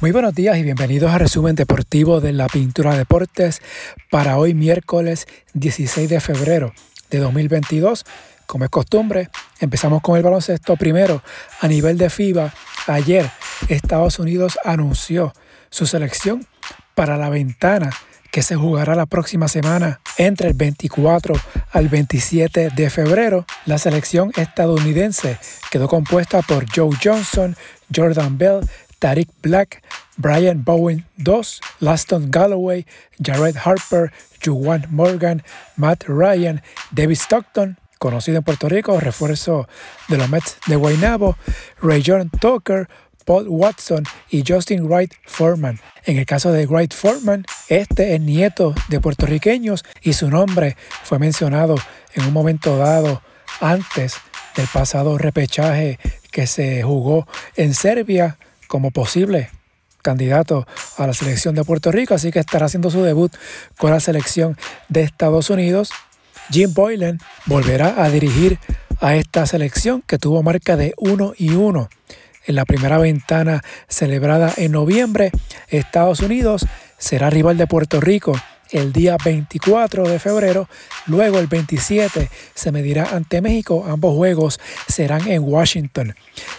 [0.00, 3.60] Muy buenos días y bienvenidos a resumen deportivo de la Pintura Deportes
[4.10, 6.72] para hoy miércoles 16 de febrero
[7.10, 8.06] de 2022.
[8.46, 9.28] Como es costumbre,
[9.60, 11.22] empezamos con el baloncesto primero
[11.60, 12.50] a nivel de FIBA.
[12.86, 13.30] Ayer
[13.68, 15.34] Estados Unidos anunció
[15.68, 16.46] su selección
[16.94, 17.90] para la ventana
[18.30, 21.34] que se jugará la próxima semana entre el 24
[21.72, 23.44] al 27 de febrero.
[23.66, 25.36] La selección estadounidense
[25.70, 27.54] quedó compuesta por Joe Johnson,
[27.94, 28.60] Jordan Bell,
[29.00, 29.82] Tariq Black,
[30.16, 31.42] Brian Bowen II,
[31.80, 32.86] Laston Galloway,
[33.18, 34.12] Jared Harper,
[34.44, 35.42] Juwan Morgan,
[35.76, 39.68] Matt Ryan, David Stockton, conocido en Puerto Rico, refuerzo
[40.08, 41.36] de los Mets de Guaynabo,
[41.82, 42.88] Ray John Tucker,
[43.24, 45.80] Paul Watson y Justin Wright Foreman.
[46.04, 51.18] En el caso de Wright Foreman, este es nieto de puertorriqueños y su nombre fue
[51.18, 51.76] mencionado
[52.14, 53.22] en un momento dado
[53.60, 54.16] antes
[54.56, 55.98] del pasado repechaje
[56.30, 58.38] que se jugó en Serbia
[58.70, 59.50] como posible
[60.00, 60.64] candidato
[60.96, 63.34] a la selección de Puerto Rico, así que estará haciendo su debut
[63.76, 64.56] con la selección
[64.88, 65.90] de Estados Unidos.
[66.50, 68.60] Jim Boylan volverá a dirigir
[69.00, 71.88] a esta selección que tuvo marca de 1 y 1
[72.46, 75.32] en la primera ventana celebrada en noviembre.
[75.68, 76.64] Estados Unidos
[76.96, 78.40] será rival de Puerto Rico
[78.72, 80.68] el día 24 de febrero.
[81.06, 83.84] Luego el 27 se medirá ante México.
[83.88, 86.14] Ambos juegos serán en Washington.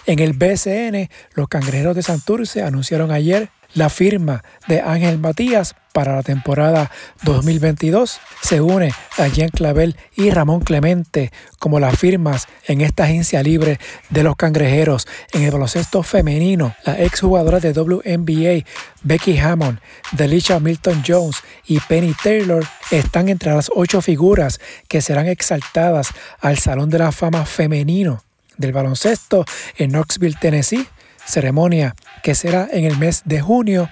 [0.06, 6.16] En el BCN, los cangrejeros de Santurce anunciaron ayer la firma de Ángel Matías para
[6.16, 6.90] la temporada
[7.22, 13.42] 2022 se une a Jean Clavel y Ramón Clemente como las firmas en esta agencia
[13.42, 13.78] libre
[14.10, 15.06] de los cangrejeros.
[15.32, 18.64] En el baloncesto femenino, la exjugadora de WNBA
[19.02, 19.80] Becky Hammond,
[20.12, 26.08] Delisha Milton Jones y Penny Taylor están entre las ocho figuras que serán exaltadas
[26.40, 28.24] al Salón de la Fama Femenino
[28.56, 29.44] del baloncesto
[29.76, 30.86] en Knoxville, Tennessee
[31.26, 33.88] ceremonia que será en el mes de junio,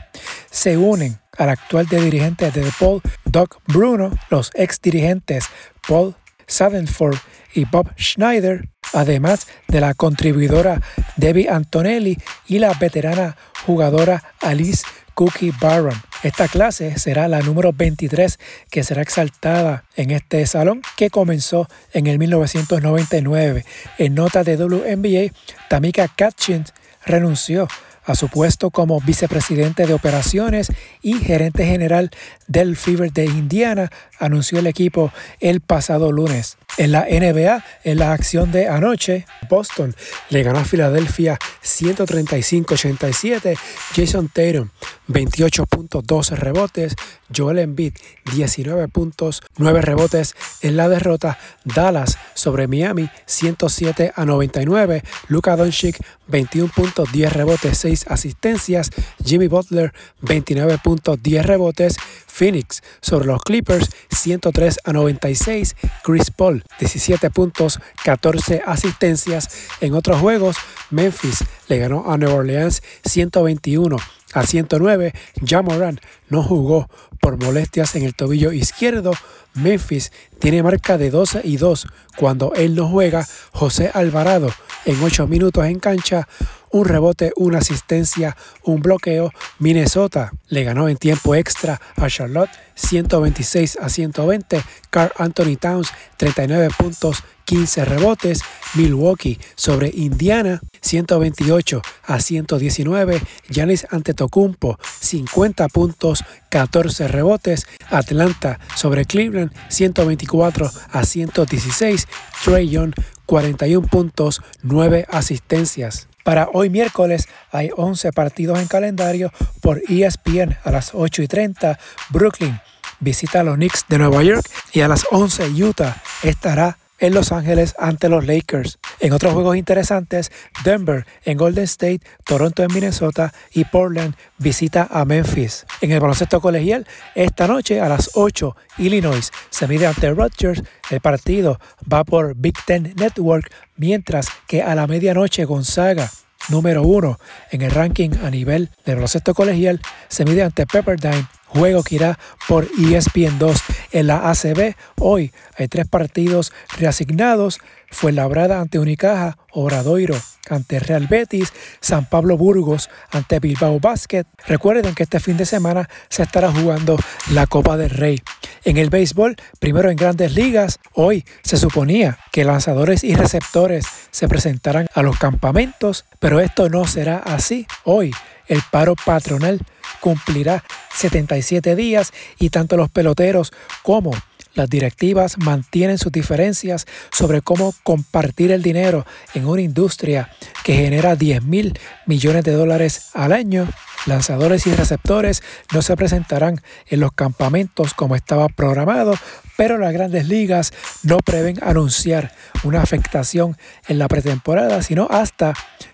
[0.51, 5.47] se unen al actual de dirigente de Paul Doc Bruno, los ex dirigentes
[5.87, 6.15] Paul
[6.47, 7.17] Sadenford
[7.55, 10.81] y Bob Schneider, además de la contribuidora
[11.17, 16.01] Debbie Antonelli y la veterana jugadora Alice Cookie Barron.
[16.23, 18.39] Esta clase será la número 23
[18.71, 23.65] que será exaltada en este salón que comenzó en el 1999.
[23.99, 25.33] En nota de WNBA,
[25.69, 26.75] Tamika Catchins
[27.05, 27.69] renunció
[28.05, 30.73] a su puesto como vicepresidente de operaciones
[31.03, 32.11] y gerente general
[32.47, 36.57] del Fever de Indiana, anunció el equipo el pasado lunes.
[36.77, 39.95] En la NBA, en la acción de anoche, Boston
[40.31, 43.57] le ganó a Filadelfia 135-87.
[43.95, 44.71] Jason Tatum,
[45.09, 46.95] 28.2 rebotes.
[47.35, 47.95] Joel Embiid,
[48.35, 51.39] 19 puntos, 9 rebotes en la derrota.
[51.65, 55.03] Dallas sobre Miami, 107 a 99.
[55.29, 55.99] Luka Doncic,
[56.29, 58.91] 21 puntos, 10 rebotes, 6 asistencias.
[59.25, 59.93] Jimmy Butler,
[60.23, 61.97] 29 puntos, 10 rebotes.
[62.27, 65.77] Phoenix sobre los Clippers 103 a 96.
[66.03, 69.49] Chris Paul 17 puntos, 14 asistencias.
[69.81, 70.57] En otros juegos,
[70.91, 73.97] Memphis le ganó a New Orleans 121
[74.33, 75.13] a 109.
[75.45, 76.89] Jamoran no jugó
[77.21, 79.13] por molestias en el tobillo izquierdo.
[79.55, 81.87] Memphis tiene marca de 12 y 2
[82.17, 83.27] cuando él no juega.
[83.53, 84.51] José Alvarado
[84.85, 86.27] en 8 minutos en cancha
[86.71, 89.33] un rebote, una asistencia, un bloqueo.
[89.59, 94.63] Minnesota le ganó en tiempo extra a Charlotte 126 a 120.
[94.91, 98.43] Carl Anthony Towns 39 puntos, 15 rebotes.
[98.75, 103.21] Milwaukee sobre Indiana 128 a 119.
[103.49, 107.67] Giannis Antetokounmpo 50 puntos, 14 rebotes.
[107.89, 112.07] Atlanta sobre Cleveland 124 a 116.
[112.45, 112.95] Trey Young
[113.31, 116.09] 41 puntos, 9 asistencias.
[116.25, 121.79] Para hoy miércoles hay 11 partidos en calendario por ESPN a las 8 y 30.
[122.09, 122.61] Brooklyn
[122.99, 127.33] visita a los Knicks de Nueva York y a las 11 Utah estará en Los
[127.33, 128.79] Ángeles ante los Lakers.
[129.01, 130.31] En otros juegos interesantes,
[130.65, 135.67] Denver en Golden State, Toronto en Minnesota y Portland visita a Memphis.
[135.81, 140.63] En el baloncesto colegial, esta noche a las 8, Illinois se mide ante Rutgers.
[140.91, 141.59] El partido
[141.91, 146.11] va por Big Ten Network, mientras que a la medianoche Gonzaga
[146.51, 147.19] número uno
[147.51, 152.19] en el ranking a nivel del baloncesto colegial, se mide ante Pepperdine juego que irá
[152.49, 153.63] por ESPN 2
[153.93, 154.75] en la ACB.
[154.99, 157.59] Hoy hay tres partidos reasignados.
[157.91, 160.17] Fue labrada ante Unicaja, Obradoiro
[160.51, 164.25] ante Real Betis, San Pablo Burgos ante Bilbao Basket.
[164.47, 166.97] Recuerden que este fin de semana se estará jugando
[167.33, 168.21] la Copa del Rey.
[168.65, 174.29] En el béisbol, primero en grandes ligas, hoy se suponía que lanzadores y receptores se
[174.29, 177.67] presentarán a los campamentos, pero esto no será así.
[177.85, 178.13] Hoy
[178.49, 179.61] el paro patronal
[180.01, 180.65] cumplirá
[180.95, 183.53] 77 días y tanto los peloteros
[183.83, 184.11] como
[184.55, 190.31] las directivas mantienen sus diferencias sobre cómo compartir el dinero en una industria
[190.65, 193.69] que genera 10 mil millones de dólares al año.
[194.07, 195.43] Lanzadores y receptores
[195.75, 199.15] no se presentarán en los campamentos como estaba programado,
[199.57, 202.33] pero las grandes ligas no prevén anunciar
[202.65, 203.59] una afectación
[203.89, 205.53] en la pretemporada, sino hasta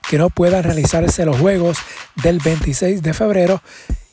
[0.08, 1.78] que no puedan realizarse los juegos
[2.22, 3.60] del 26 de febrero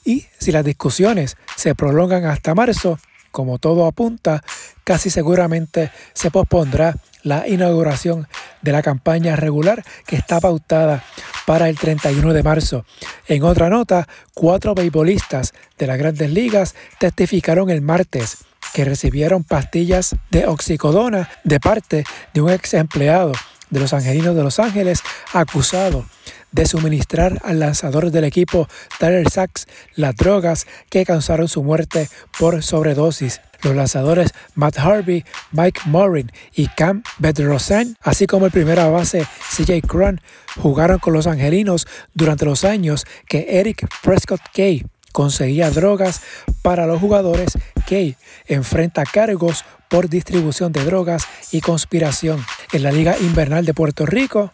[0.04, 3.00] y si las discusiones se prolongan hasta marzo,
[3.34, 4.44] como todo apunta,
[4.86, 8.28] casi seguramente se pospondrá la inauguración
[8.62, 11.04] de la campaña regular que está pautada
[11.48, 12.86] para el 31 de marzo.
[13.28, 18.38] En otra nota, cuatro beisbolistas de las grandes ligas testificaron el martes
[18.74, 22.04] que recibieron pastillas de oxicodona de parte
[22.34, 23.32] de un ex empleado
[23.72, 25.02] de los Angelinos de Los Ángeles
[25.34, 26.06] acusado
[26.54, 28.70] de suministrar al lanzador del equipo
[29.00, 32.10] Tyler Sachs las drogas que causaron su muerte
[32.40, 33.42] por sobredosis.
[33.64, 39.82] Los lanzadores Matt Harvey, Mike Morin y Cam Bedrosian, así como el primera base CJ
[39.88, 40.22] Cron,
[40.58, 46.22] jugaron con los angelinos durante los años que Eric Prescott Kay conseguía drogas
[46.62, 47.58] para los jugadores.
[47.88, 48.18] Kay
[48.48, 52.44] enfrenta cargos por distribución de drogas y conspiración.
[52.74, 54.52] En la Liga Invernal de Puerto Rico,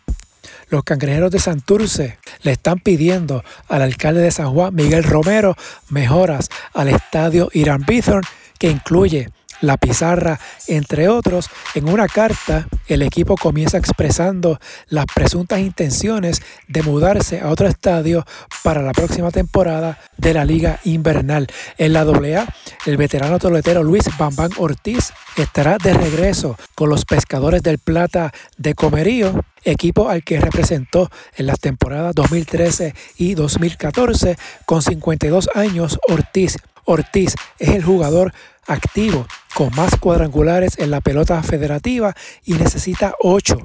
[0.69, 5.55] los cangrejeros de Santurce le están pidiendo al alcalde de San Juan, Miguel Romero,
[5.89, 8.23] mejoras al estadio Irán Bithorn,
[8.57, 9.29] que incluye
[9.61, 11.49] la pizarra, entre otros.
[11.75, 18.25] En una carta, el equipo comienza expresando las presuntas intenciones de mudarse a otro estadio
[18.63, 21.47] para la próxima temporada de la Liga Invernal.
[21.77, 22.47] En la AA,
[22.85, 28.73] el veterano toletero Luis Bambán Ortiz estará de regreso con los pescadores del Plata de
[28.73, 36.57] Comerío equipo al que representó en las temporadas 2013 y 2014 con 52 años Ortiz.
[36.85, 38.33] Ortiz es el jugador
[38.69, 43.57] activo con más cuadrangulares en la pelota federativa y necesita 8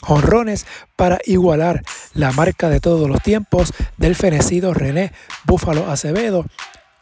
[0.00, 0.66] jonrones
[0.96, 1.82] para igualar
[2.14, 5.12] la marca de todos los tiempos del fenecido René
[5.44, 6.44] Búfalo Acevedo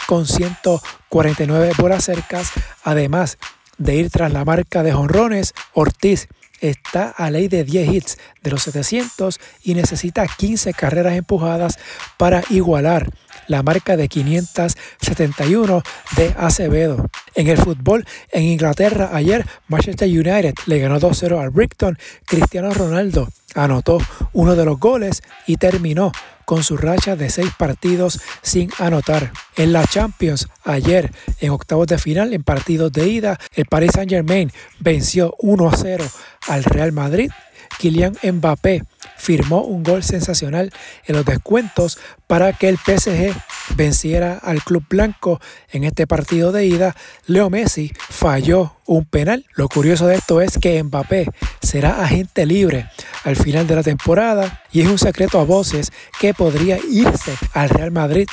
[0.06, 2.50] con 149 bolas cercas,
[2.82, 3.38] además
[3.78, 6.28] de ir tras la marca de jonrones, Ortiz
[6.60, 11.78] está a ley de 10 hits de los 700 y necesita 15 carreras empujadas
[12.18, 13.08] para igualar
[13.50, 15.82] la marca de 571
[16.16, 17.04] de Acevedo.
[17.34, 21.98] En el fútbol, en Inglaterra, ayer Manchester United le ganó 2-0 al Brighton.
[22.26, 23.98] Cristiano Ronaldo anotó
[24.32, 26.12] uno de los goles y terminó
[26.44, 29.32] con su racha de seis partidos sin anotar.
[29.56, 31.10] En la Champions, ayer
[31.40, 36.04] en octavos de final, en partidos de ida, el Paris Saint Germain venció 1 0
[36.48, 37.30] al Real Madrid.
[37.78, 38.84] Kylian Mbappé
[39.16, 40.72] firmó un gol sensacional
[41.04, 43.34] en los descuentos para que el PSG
[43.76, 45.40] venciera al Club Blanco
[45.70, 46.96] en este partido de ida.
[47.26, 49.44] Leo Messi falló un penal.
[49.54, 51.26] Lo curioso de esto es que Mbappé
[51.62, 52.88] será agente libre
[53.24, 57.68] al final de la temporada y es un secreto a voces que podría irse al
[57.68, 58.26] Real Madrid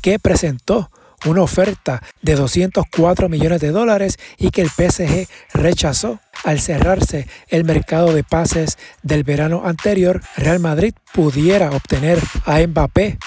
[0.00, 0.90] que presentó
[1.24, 6.20] una oferta de 204 millones de dólares y que el PSG rechazó.
[6.44, 13.18] Al cerrarse el mercado de pases del verano anterior, Real Madrid pudiera obtener a Mbappé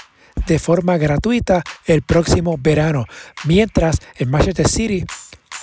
[0.47, 3.05] de forma gratuita el próximo verano,
[3.45, 5.05] mientras el Manchester City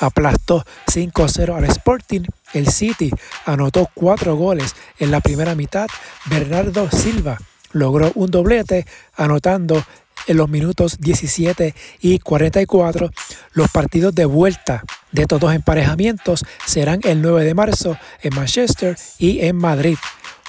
[0.01, 2.23] aplastó 5-0 al Sporting.
[2.53, 3.11] El City
[3.47, 5.87] anotó cuatro goles en la primera mitad.
[6.27, 7.39] Bernardo Silva
[7.73, 9.83] logró un doblete anotando
[10.27, 13.11] en los minutos 17 y 44.
[13.53, 18.97] Los partidos de vuelta de estos dos emparejamientos serán el 9 de marzo en Manchester
[19.19, 19.97] y en Madrid.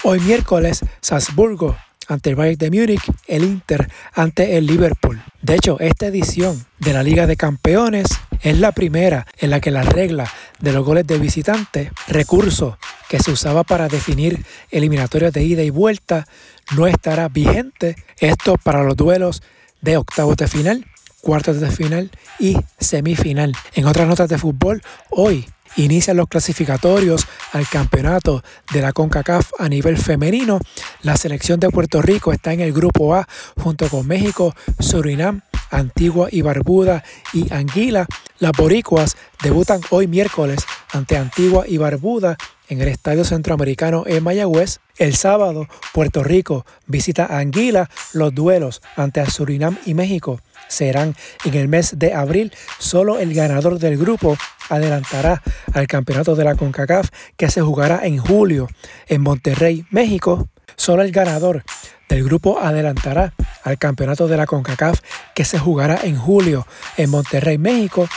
[0.03, 1.77] Hoy miércoles, Salzburgo
[2.07, 5.21] ante el Bayern de Múnich, el Inter ante el Liverpool.
[5.41, 8.07] De hecho, esta edición de la Liga de Campeones
[8.41, 12.77] es la primera en la que la regla de los goles de visitante, recurso
[13.09, 16.27] que se usaba para definir eliminatorias de ida y vuelta,
[16.75, 17.95] no estará vigente.
[18.17, 19.43] Esto para los duelos
[19.83, 20.85] de octavos de final,
[21.21, 22.09] cuartos de final
[22.39, 23.53] y semifinal.
[23.75, 29.69] En otras notas de fútbol, hoy inician los clasificatorios al campeonato de la CONCACAF a
[29.69, 30.59] nivel femenino.
[31.01, 33.27] La selección de Puerto Rico está en el grupo A
[33.61, 38.05] junto con México, Surinam, Antigua y Barbuda y Anguila.
[38.39, 40.59] Las boricuas debutan hoy miércoles
[40.91, 42.37] ante Antigua y Barbuda
[42.69, 44.79] en el Estadio Centroamericano en Mayagüez.
[44.97, 47.89] El sábado, Puerto Rico visita Anguila.
[48.13, 51.15] Los duelos ante Surinam y México serán
[51.45, 52.53] en el mes de abril.
[52.79, 54.37] Solo el ganador del grupo
[54.69, 55.41] adelantará
[55.73, 58.67] al campeonato de la CONCACAF que se jugará en julio
[59.07, 60.47] en Monterrey, México.
[60.75, 61.63] Solo el ganador
[62.09, 64.99] del grupo adelantará al campeonato de la CONCACAF
[65.35, 66.67] que se jugará en julio
[66.97, 68.07] en Monterrey, México.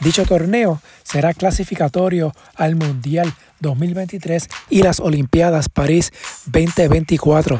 [0.00, 6.10] Dicho torneo será clasificatorio al Mundial 2023 y las Olimpiadas París
[6.46, 7.58] 2024.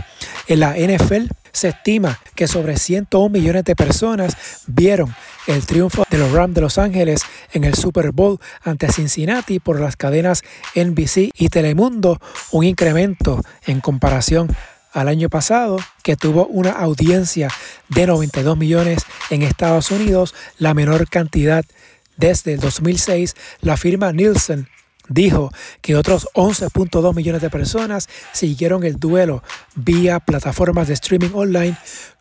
[0.49, 5.15] En la NFL se estima que sobre 101 millones de personas vieron
[5.47, 9.79] el triunfo de los Rams de Los Ángeles en el Super Bowl ante Cincinnati por
[9.79, 10.43] las cadenas
[10.75, 12.19] NBC y Telemundo,
[12.53, 14.49] un incremento en comparación
[14.93, 17.49] al año pasado, que tuvo una audiencia
[17.89, 21.65] de 92 millones en Estados Unidos, la menor cantidad
[22.21, 24.69] desde el 2006, la firma Nielsen
[25.09, 25.50] dijo
[25.81, 29.43] que otros 11.2 millones de personas siguieron el duelo
[29.75, 31.77] vía plataformas de streaming online,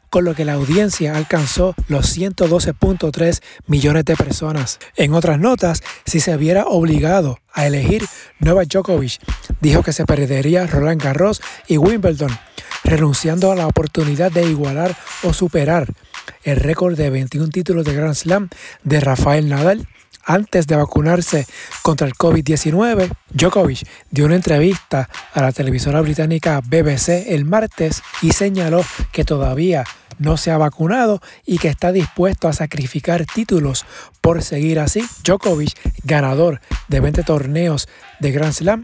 [0.10, 4.80] con lo que la audiencia alcanzó los 112.3 millones de personas.
[4.96, 8.08] En otras notas, si se viera obligado a elegir
[8.40, 9.20] Novak Djokovic,
[9.62, 12.36] dijo que se perdería Roland Garros y Wimbledon,
[12.84, 15.94] renunciando a la oportunidad de igualar o superar
[16.44, 18.50] el récord de 21 títulos de Grand Slam
[18.84, 19.88] de Rafael Nadal
[20.30, 21.48] antes de vacunarse
[21.82, 28.32] contra el COVID-19, Djokovic dio una entrevista a la televisora británica BBC el martes y
[28.34, 29.84] señaló que todavía
[30.20, 33.86] no se ha vacunado y que está dispuesto a sacrificar títulos
[34.22, 35.04] por seguir así.
[35.24, 35.72] Djokovic,
[36.04, 37.88] ganador de 20 torneos
[38.20, 38.84] de Grand Slam,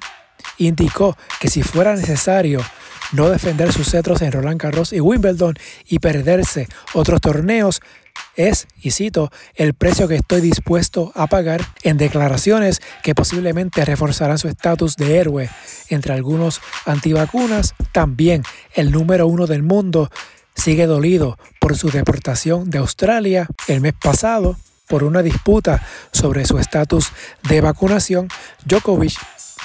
[0.57, 2.61] indicó que si fuera necesario
[3.15, 5.55] no defender sus cetros en Roland Garros y Wimbledon
[5.87, 7.81] y perderse otros torneos,
[8.35, 14.37] es, y cito, el precio que estoy dispuesto a pagar en declaraciones que posiblemente reforzarán
[14.37, 15.49] su estatus de héroe
[15.89, 17.75] entre algunos antivacunas.
[17.91, 18.43] También
[18.73, 20.09] el número uno del mundo
[20.55, 24.57] sigue dolido por su deportación de Australia el mes pasado
[24.87, 25.81] por una disputa
[26.11, 27.11] sobre su estatus
[27.49, 28.27] de vacunación.
[28.65, 29.13] Djokovic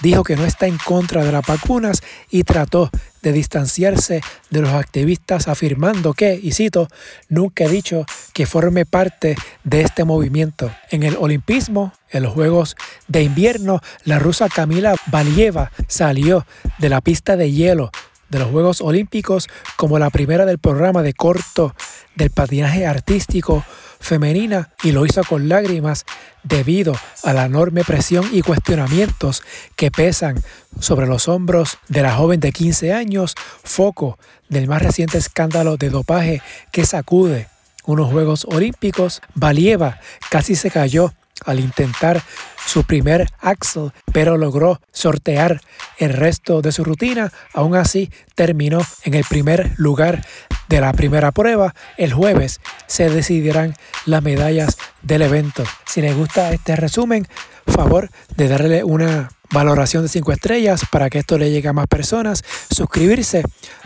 [0.02, 2.90] dijo que no está en contra de las vacunas y trató
[3.22, 6.88] de distanciarse de los activistas afirmando que, y cito,
[7.28, 10.72] nunca he dicho que forme parte de este movimiento.
[10.90, 12.76] En el olimpismo, en los Juegos
[13.08, 16.46] de Invierno, la rusa Camila Valieva salió
[16.78, 17.90] de la pista de hielo
[18.30, 21.74] de los Juegos Olímpicos como la primera del programa de corto
[22.14, 23.64] del patinaje artístico
[24.00, 26.06] femenina y lo hizo con lágrimas
[26.42, 29.42] debido a la enorme presión y cuestionamientos
[29.76, 30.42] que pesan
[30.80, 35.90] sobre los hombros de la joven de 15 años, foco del más reciente escándalo de
[35.90, 36.42] dopaje
[36.72, 37.48] que sacude
[37.84, 39.20] unos Juegos Olímpicos.
[39.34, 41.12] Valieva casi se cayó
[41.44, 42.22] al intentar
[42.66, 45.60] su primer axel, pero logró sortear
[45.98, 47.32] el resto de su rutina.
[47.54, 50.24] Aún así, terminó en el primer lugar
[50.68, 51.74] de la primera prueba.
[51.96, 53.74] El jueves se decidirán
[54.06, 55.64] las medallas del evento.
[55.86, 57.26] Si les gusta este resumen,
[57.66, 61.88] favor de darle una valoración de 5 estrellas para que esto le llegue a más
[61.88, 63.42] personas, suscribirse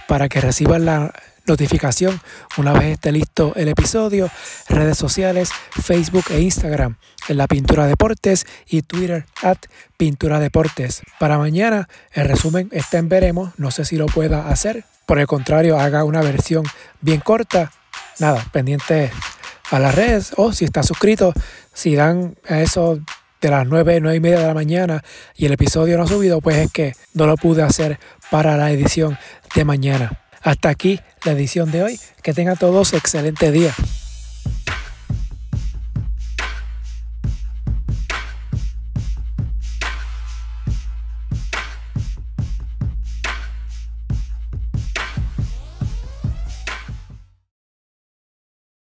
[0.06, 1.12] para que reciban la
[1.46, 2.20] notificación
[2.56, 4.30] una vez esté listo el episodio,
[4.68, 6.96] redes sociales, Facebook e Instagram
[7.28, 9.58] en la Pintura Deportes y Twitter at
[9.96, 11.02] Pintura Deportes.
[11.18, 15.26] Para mañana el resumen está en veremos, no sé si lo pueda hacer, por el
[15.26, 16.64] contrario haga una versión
[17.00, 17.72] bien corta,
[18.18, 19.10] nada, pendiente
[19.70, 21.32] a las redes o si está suscrito,
[21.72, 23.00] si dan a eso
[23.40, 25.04] de las 9, 9 y media de la mañana
[25.36, 27.98] y el episodio no ha subido, pues es que no lo pude hacer
[28.30, 29.18] para la edición
[29.54, 30.24] de mañana.
[30.44, 32.00] Hasta aquí la edición de hoy.
[32.22, 33.74] Que tengan todos excelente día.